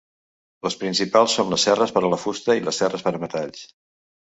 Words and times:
Les 0.67 0.77
principals 0.83 1.37
són 1.41 1.53
les 1.55 1.67
serres 1.69 1.95
per 1.99 2.05
a 2.09 2.13
la 2.17 2.21
fusta 2.25 2.59
i 2.61 2.67
les 2.67 2.85
serres 2.85 3.09
per 3.09 3.17
a 3.19 3.25
metalls. 3.29 3.67